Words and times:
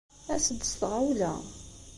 As-d 0.33 0.61
s 0.71 0.73
tɣawla! 0.79 1.33